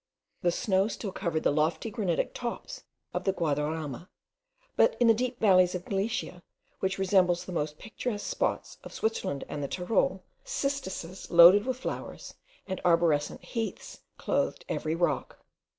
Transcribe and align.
The 0.41 0.49
snow 0.51 0.87
still 0.87 1.11
covered 1.11 1.43
the 1.43 1.51
lofty 1.51 1.91
granitic 1.91 2.33
tops 2.33 2.85
of 3.13 3.23
the 3.23 3.31
Guadarama; 3.33 4.09
but 4.75 4.97
in 4.99 5.05
the 5.07 5.13
deep 5.13 5.39
valleys 5.39 5.75
of 5.75 5.85
Galicia, 5.85 6.41
which 6.79 6.97
resemble 6.97 7.35
the 7.35 7.51
most 7.51 7.77
picturesque 7.77 8.25
spots 8.27 8.79
of 8.83 8.93
Switzerland 8.93 9.43
and 9.47 9.61
the 9.61 9.67
Tyrol, 9.67 10.23
cistuses 10.43 11.29
loaded 11.29 11.67
with 11.67 11.77
flowers; 11.77 12.33
and 12.65 12.81
arborescent 12.83 13.43
heaths 13.45 13.99
clothed 14.17 14.65
every 14.67 14.95
rock. 14.95 15.37